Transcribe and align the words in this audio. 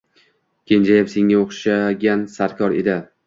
Kenjayam 0.71 1.11
senga 1.15 1.37
o‘xshagan 1.43 2.23
sarkor 2.39 2.77
edi. 2.81 2.97